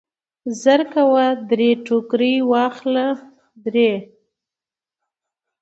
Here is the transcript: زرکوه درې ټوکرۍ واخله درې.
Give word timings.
زرکوه 0.61 1.25
درې 1.49 1.69
ټوکرۍ 1.85 2.35
واخله 2.51 3.07
درې. 3.65 3.91